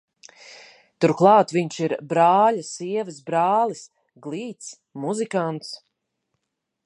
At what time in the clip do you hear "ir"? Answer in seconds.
1.87-1.93